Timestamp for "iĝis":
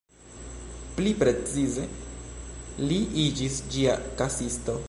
3.27-3.63